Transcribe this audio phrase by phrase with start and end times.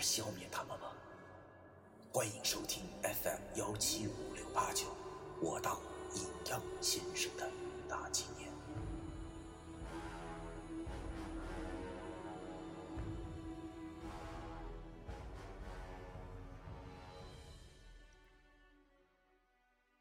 [0.00, 0.90] 消灭他们吗？
[2.12, 4.86] 欢迎收听 FM 幺七五六八九，
[5.40, 5.78] 我当
[6.14, 7.48] 阴阳先生的
[7.88, 8.50] 大纪念。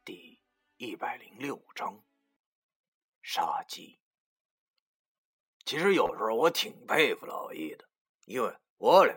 [0.05, 0.41] 第
[0.77, 2.02] 一百零六章，
[3.22, 4.00] 杀鸡。
[5.66, 7.88] 其实有时候我挺佩服老易的，
[8.25, 9.16] 因为我俩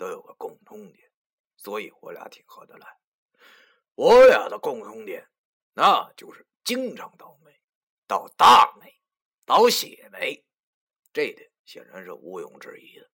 [0.00, 1.12] 都有个共同点，
[1.58, 2.86] 所以我俩挺合得来。
[3.94, 5.28] 我俩的共同点，
[5.74, 7.52] 那就是经常倒霉，
[8.06, 8.98] 倒大霉，
[9.44, 10.42] 倒血霉，
[11.12, 13.06] 这点显然是毋庸置疑的。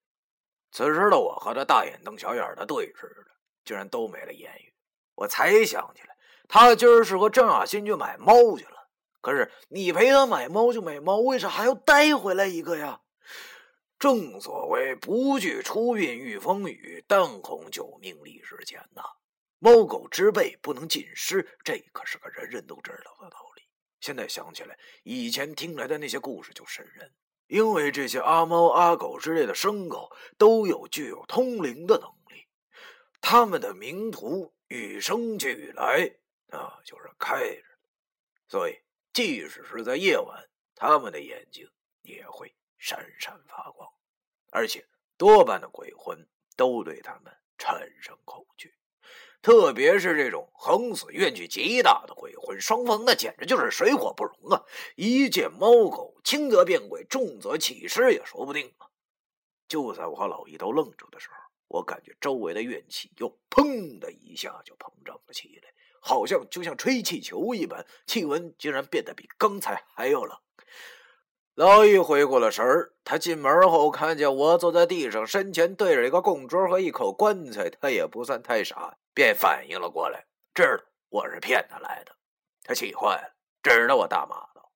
[0.71, 3.31] 此时的我和他大眼瞪小眼的对视着，
[3.65, 4.73] 居然都没了言语。
[5.15, 6.15] 我才想起来。
[6.47, 8.87] 他今儿是和郑雅欣去买猫去了，
[9.19, 13.01] 可是你陪他买猫就买猫，为啥还要带回来一个呀？
[13.99, 19.01] 正所谓不惧出殡遇风雨，但恐久命立日前呐。
[19.59, 23.63] 猫狗之辈不能尽失，这可是个人人都知道的道理。
[23.99, 27.11] 现在想起来，以前听来的那些故事就瘆人，
[27.47, 32.45] 因为这些阿猫阿狗之类的生狗都有具有通灵的能力，
[33.19, 36.17] 他们的名图与生俱来。
[36.49, 37.63] 那就是开着，
[38.47, 38.79] 所以
[39.11, 41.67] 即使是在夜晚，他们的眼睛
[42.03, 43.89] 也会闪闪发光，
[44.51, 44.85] 而且
[45.17, 48.73] 多半的鬼魂都对他们产生恐惧，
[49.41, 54.63] 特别是这种横死怨气极大的鬼魂，双方那简直就是水火不容啊！
[54.95, 58.87] 一见猫狗，轻则变鬼，重则起尸也说不定啊！
[59.67, 61.35] 就在我和老易都愣住的时候，
[61.67, 65.73] 我感觉周围的怨气又砰的一下就膨胀了起来。
[65.99, 70.39] 好像就像吹气球一般，气温竟然变得比刚才还要冷。
[71.57, 80.23] 老易回过了神儿，他进门后看见我坐在地上，身前对着一个供桌和一口棺材，他也不算太傻，便反应了过来，
[80.53, 82.15] 知道我是骗他来的。
[82.63, 84.71] 他气坏了，指着我大骂道：“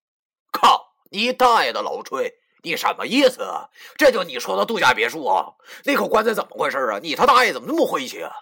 [0.51, 0.95] 靠！
[1.11, 2.33] 你大爷的老崔，
[2.63, 3.69] 你什么意思啊？
[3.95, 5.53] 这就你说的度假别墅啊？
[5.85, 6.97] 那口棺材怎么回事啊？
[6.97, 8.33] 你他大爷怎么那么晦气啊？”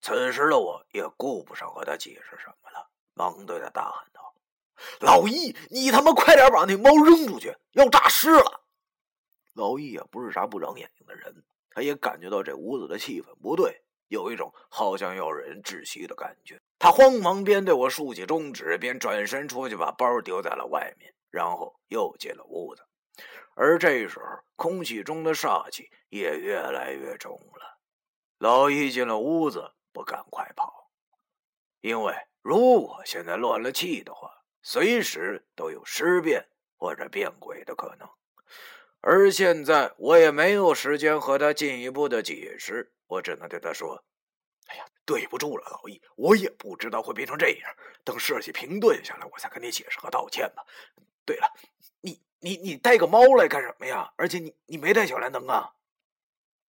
[0.00, 4.02] 此时的我也顾不上和他解释什么了，忙对他大喊
[5.00, 8.64] ：“老易，你他妈快点把那猫扔出去，要诈尸了！”
[9.54, 16.60] 老易也不是啥不长眼睛的人，他也感觉到这屋子的气氛不对，有一种好像要人窒息的感觉。
[16.78, 22.82] 他慌忙边对我竖起中指，边转身出去把包丢在了外面，然后又进了屋子。
[23.54, 24.24] 而这时候，
[24.56, 27.78] 空气中的煞气也越来越重了。
[28.38, 29.72] 老易进了屋子。
[29.94, 30.90] 不赶快跑，
[31.82, 38.08] 因为如果现在乱了气的话，随时都有尸变或者变鬼的可能。
[39.00, 44.04] 而现在我也没有时间和他进一步的解释，我只能对他说
[44.68, 47.76] ：“哎呀，对不住了，老易，我也不知道会变成这样。
[48.04, 50.64] 等事情平顿下来，我再跟你解释和道歉吧。
[51.26, 51.46] 对了，
[52.00, 54.12] 你你你带个猫来干什么呀？
[54.16, 55.74] 而且你你没带小蓝灯啊？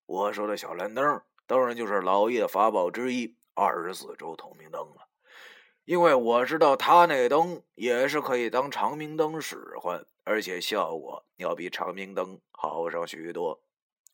[0.05, 5.09] 我说的小蓝灯。”当然就是老易的法宝之一——二十四周透明灯了，
[5.85, 13.61] 因为我知道他那灯也是可以当长明灯使唤，而且效果要比长明灯好上许多。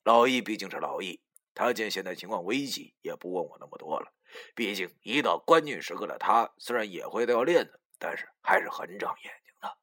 [0.03, 1.19] 老易毕竟是老易，
[1.53, 4.13] 他见现在情况危急，也不问我那么多了。
[4.55, 9.77] 毕竟一到关键时刻的他，虽然也会掉链子，但是还是很长眼睛的。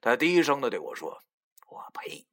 [0.00, 1.18] 他低声的对我说
[1.68, 2.26] ：“我赔，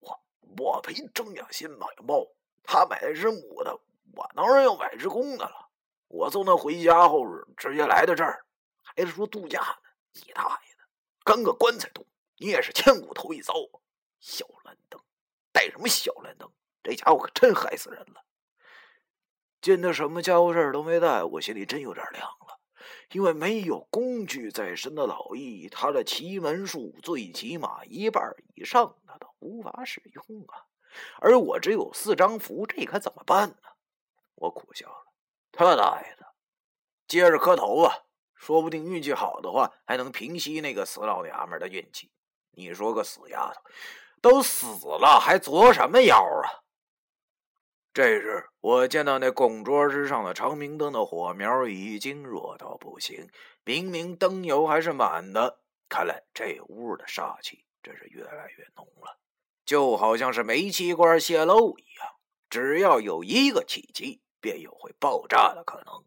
[0.00, 0.20] 我
[0.58, 2.26] 我赔郑雅欣买猫，
[2.64, 3.78] 他买的是母的。”
[4.16, 5.65] 我当然要买只公的了。
[6.08, 7.24] 我送他回家后
[7.56, 8.44] 直接来到这儿，
[8.82, 9.76] 还是说度假呢？
[10.14, 10.84] 你大爷的，
[11.24, 12.06] 跟个棺材动，
[12.38, 13.80] 你也是千古头一遭啊！
[14.20, 15.00] 小蓝灯，
[15.52, 16.50] 带什么小蓝灯？
[16.82, 18.24] 这家伙可真害死人了。
[19.60, 22.60] 见他什么家伙事都没带，我心里真有点凉了。
[23.10, 30.66] 因为没有工具在身的老易，他的奇门术最起码一半以上他都无法使用啊。
[31.20, 33.56] 而我只有四张符，这可怎么办呢？
[34.36, 35.05] 我苦笑了，
[35.56, 36.26] 他大爷的！
[37.08, 37.92] 接着磕头啊，
[38.34, 42.10] 说不定运气好的话，还能平息那个死老娘们的运气。
[42.52, 43.60] 你说个死丫头，
[44.20, 46.62] 都死了还作什么妖啊？
[47.92, 53.30] 这时，我见到那供桌之上的长明灯的火苗已经弱到不行，
[53.64, 55.60] 明明灯油还是满的。
[55.88, 59.18] 看来这屋的煞气真是越来越浓了，
[59.64, 62.16] 就好像是煤气罐泄漏一样，
[62.50, 66.04] 只要有一个契机，便有会爆炸的可能。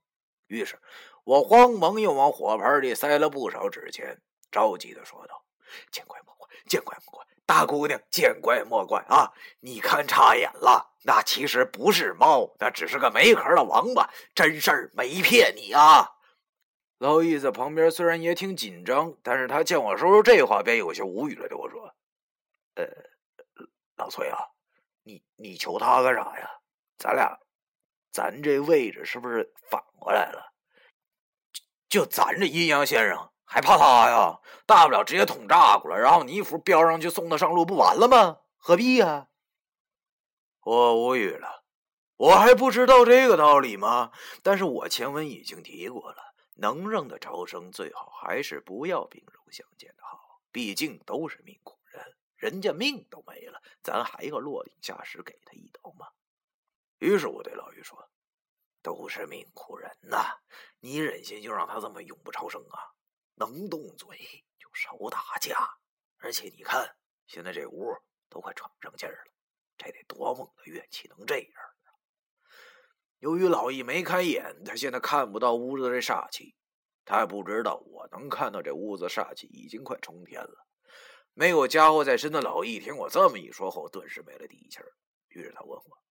[0.47, 0.79] 于是，
[1.23, 4.19] 我慌忙又往火盆里塞了不少纸钱，
[4.51, 5.43] 着急的说道
[5.91, 9.33] ：“见怪莫怪，见怪莫怪。”大姑娘，见怪莫怪啊！
[9.59, 16.07] 你看差眼了，那其实不是猫，那只是个没壳的王八，真事儿没骗你啊！
[16.99, 21.91] 老易在旁边虽然也挺紧张，但是他见我说出这话，便有些无语了，对我说
[22.75, 22.85] ：“呃，
[23.95, 24.37] 老崔啊，
[25.01, 26.51] 你你求他干啥呀？
[26.99, 27.39] 咱俩，
[28.11, 30.53] 咱这位置是不是反过来了？
[31.89, 34.39] 就就咱这阴阳先生。”还怕他呀？
[34.67, 38.41] 大不了直接捅炸过来，然后你一扶飙上去送他上路，不完了吗？
[38.57, 39.29] 何必呀？
[40.61, 41.63] 我无语了，
[42.15, 44.11] 我还不知道这个道理吗？
[44.43, 52.05] 但是我前文已经提过了，能让他朝生最好还是不要兵戎相见的好，毕竟都是命苦人，
[52.35, 56.05] 人家命都没了，咱还要落井下石给他一刀吗？
[56.99, 57.97] 于是我对老于说
[58.81, 60.37] ：“都是命苦人呐，
[60.79, 62.79] 你忍心就让他这么永不超生啊？”
[63.35, 64.17] 能动嘴
[64.57, 65.57] 就少打架，
[66.17, 66.93] 而且你看，
[67.25, 67.95] 现在这屋
[68.29, 69.33] 都快喘不上气儿了，
[69.77, 71.87] 这得多猛的怨气能这样啊！
[73.19, 76.57] 由于老易没开眼，他现在看不到屋子这煞气，
[77.05, 80.67] 他还不知道我能看到这屋子煞气已经快冲天了。
[81.33, 84.93] 没有家伙在身的老易听我这么一说后，顿时没了底气儿。
[85.29, 86.03] 于是他问我：“，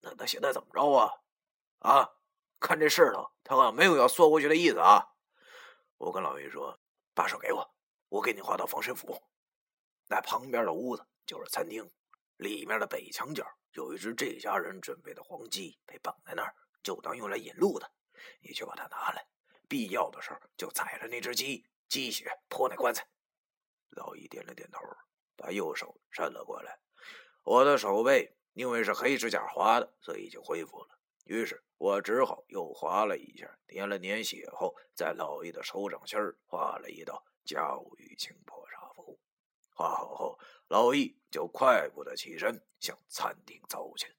[0.00, 1.12] 那那现在怎么着啊？
[1.80, 2.10] 啊，
[2.58, 5.04] 看这势头，他好像没有要缩过去的意思啊！”
[5.98, 6.78] 我跟老于说
[7.14, 7.74] ：“把手给我，
[8.08, 9.22] 我给你画道防身符。
[10.08, 11.90] 那旁边的屋子就是餐厅，
[12.36, 17.90] 里面的北墙角有一只这家人准备的黄鸡，被绑在那儿，就当用来引路的。
[18.40, 19.26] 你去把它拿来，
[19.68, 23.06] 必要的时候就宰了那只鸡，鸡血泼那棺材。”
[23.90, 24.78] 老易点了点头，
[25.36, 26.78] 把右手伸了过来。
[27.42, 30.98] 我的手背因为是黑指甲划的，所以已经恢复了。
[31.24, 39.18] 于是我只好又划了一下，点了点血后，在老易的手掌心画了一道家务雨清破煞符。
[39.72, 40.38] 画好后，
[40.68, 44.12] 老易就快步的起身向餐厅走去，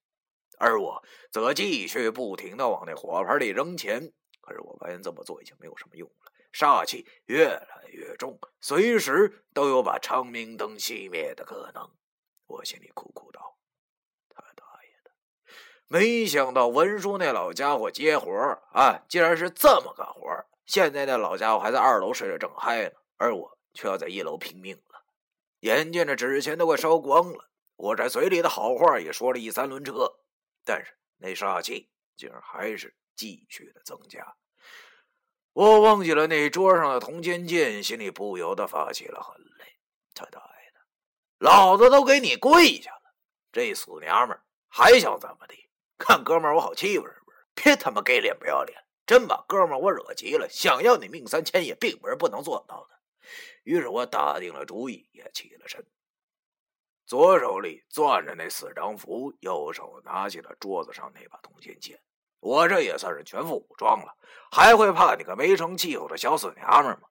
[0.57, 4.11] 而我则继续不停的往那火盆里扔钱。
[4.39, 11.91] 可是我发现这么做已经没有什么用了，煞气越来越重，随时都有把长明灯熄灭的可能。
[12.47, 13.30] 我心里苦苦道。
[15.91, 18.31] 没想到文叔那老家伙接活
[18.71, 25.03] 啊，竟然是这么个活现在那老家伙还在二楼睡得正嗨呢，而我却要在一楼拼命了。
[25.59, 30.09] 眼见着纸钱都快烧光了，我这嘴里的好话也说了一三轮车，
[30.63, 34.37] 但是那煞气竟然还是继续的增加。
[35.51, 39.67] 我忘记了那桌上的铜钱剑，心里不由得发起了狠来。
[40.13, 40.79] 他大爷的，
[41.39, 43.13] 老子都给你跪下了，
[43.51, 44.39] 这死娘们
[44.69, 45.55] 还想怎么的？
[46.01, 47.37] 看哥们儿，我好欺负是不是？
[47.53, 48.83] 别他妈给脸不要脸！
[49.05, 52.99] 真把哥们儿我惹急了，想要你命三千也并不是不能做到的。
[53.63, 55.85] 于是我打定了主意，也起了身，
[57.05, 62.01] 左手里攥着那四张符，右手拿起了桌子上那把铜钱剑。
[62.39, 64.15] 我这也算是全副武装了，
[64.51, 67.07] 还会怕你个没成气候的小死娘们吗？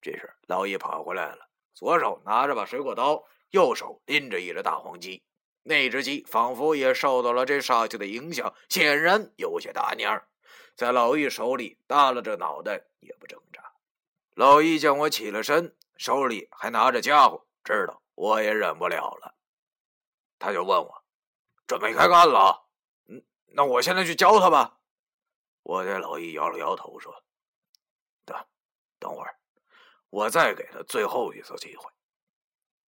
[0.00, 5.22] 这时老易跑回来了，左手拿着把水果刀，右手拎着一只大黄鸡。
[5.64, 10.28] 那只鸡仿佛也受到了这煞气的影响，显然有些打蔫儿
[10.74, 13.72] 在老易手里耷拉着脑袋，也不挣扎。
[14.34, 19.34] 老易见我起了身，手里还拿着家伙，知道我也忍不了了，
[20.38, 21.04] 他就问我
[21.68, 22.66] ：“准备开干了？
[23.06, 24.78] 嗯，那我现在去教他吧。”
[25.62, 27.14] 我对老易摇了摇头，说
[28.26, 28.36] ：“等，
[28.98, 29.38] 等会儿，
[30.10, 31.88] 我再给他最后一次机会。”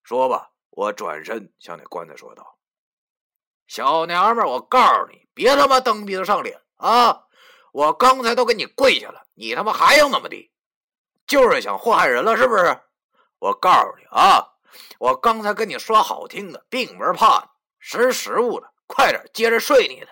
[0.02, 2.58] 说吧，我转身向那棺材说道。
[3.74, 7.26] 小娘们，我告诉你，别他妈蹬鼻子上脸啊！
[7.72, 10.52] 我刚才都给你跪下了，你他妈还要怎么地？
[11.26, 12.80] 就是想祸害人了是不是？
[13.40, 14.46] 我告诉你啊，
[15.00, 17.48] 我刚才跟你说好听的，并不是怕你，
[17.80, 20.06] 识时务的，快点接着睡你的。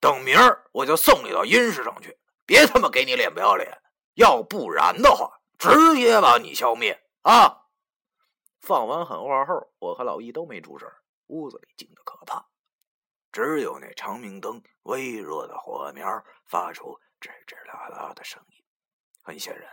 [0.00, 3.82] 等明儿我就送你到阴世上去，别他妈给你脸不要脸，
[4.14, 7.64] 要不然的话，直接把你消灭啊！
[8.62, 10.88] 放完狠话后，我和老易都没出声，
[11.26, 12.46] 屋子里静的可怕。
[13.34, 18.64] 只有那长明灯微弱的火苗发出吱吱啦啦的声音。
[19.24, 19.68] 很显然，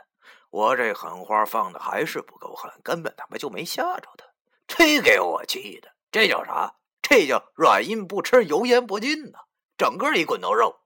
[0.49, 4.25] 我这狠话放的还是不够狠，根本他妈就没吓着他。
[4.65, 6.73] 这给我气的，这叫啥？
[7.03, 9.41] 这叫软硬不吃，油盐不进呐，
[9.77, 10.79] 整个一滚刀肉。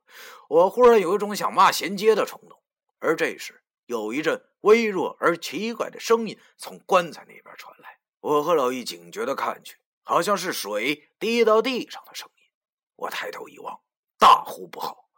[0.50, 2.62] 我忽然有一种想骂衔接的冲动，
[3.00, 8.00] 而这时有一阵微弱而奇怪的声音从棺材那边传来。
[8.20, 12.35] 我和老易警觉的看去，好像是水滴到地上的声音。
[12.96, 13.80] 我抬头一望，
[14.18, 15.10] 大呼不好！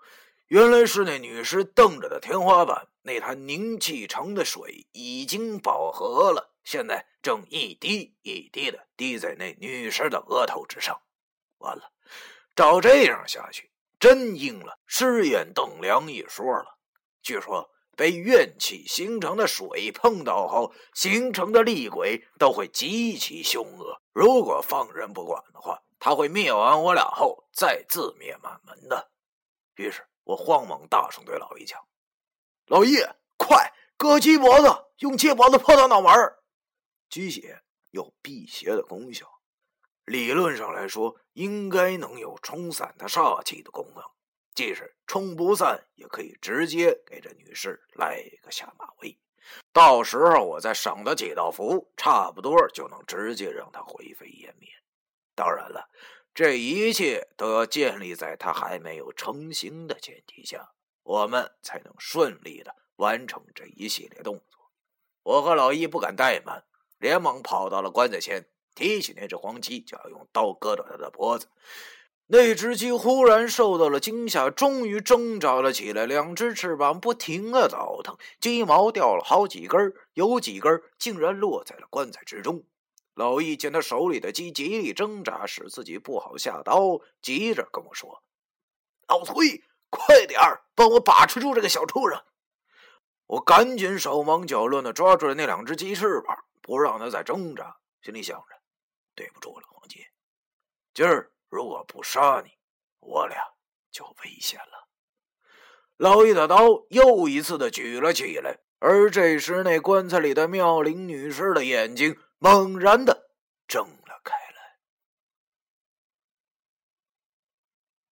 [0.47, 11.01] 原来是那女尸瞪着的天花板，那滩凝气成的水已经饱和了，现在正一滴一滴的滴在那女尸的额头之上。
[11.57, 11.91] 完了，
[12.55, 13.71] 照这样下去。
[13.99, 16.77] 真应了尸眼瞪梁一说了。
[17.23, 29.11] 据说被怨气形成的水碰到后形成的厉鬼都会极其凶恶，如果放任不管的话，他会灭完我俩后再自灭满门的。
[29.75, 31.79] 于是我慌忙大声对老易讲
[32.67, 32.97] ：“老易，
[33.37, 36.11] 快割鸡脖子，用鸡脖子破他脑门
[37.09, 39.25] 鸡血有辟邪的功效。”
[40.05, 44.03] 理论上来说，应该能有冲散他煞气的功能。
[44.55, 49.19] 即使冲不散，也可以直接给这女士来一个下马威。
[49.71, 54.66] 到时候我再赏他几道符，差不多就能直接让他灰飞烟灭。
[55.37, 55.87] 当然了，
[56.33, 60.71] 这一切都要建立在他还没有成型的前提下，
[61.03, 64.71] 我们才能顺利的完成这一系列动作。
[65.21, 66.63] 我和老易不敢怠慢，
[66.97, 68.47] 连忙跑到了棺材前。
[68.73, 71.47] 提起那只黄鸡，就要用刀割断它的脖子。
[72.27, 82.65] 那只鸡忽然受到了惊吓，终于挣扎了起来，两只翅膀不停的倒腾，鸡毛掉了好几根，有几根竟然落在了棺材之中。
[83.17, 88.21] 老易见他手里的鸡极力挣扎，使自己不好下刀，急着跟我说
[89.09, 92.21] ：“老崔，快点儿帮我把持住这个小畜生！”
[93.25, 98.45] 我赶紧手忙脚乱的抓住了那两只鸡翅膀，不让它再挣扎，心里想着。
[99.15, 99.99] 对不住了，黄金。
[100.93, 102.51] 今儿如果不杀你，
[102.99, 103.35] 我俩
[103.89, 104.87] 就危险了。
[105.97, 113.31] 老易的刀又一次的举了起来，而这时那棺材里的妙龄女士的眼睛猛然的
[113.67, 114.79] 睁了开来。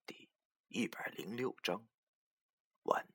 [0.05, 0.29] 第
[0.67, 1.87] 一百零六章
[2.83, 3.14] 完。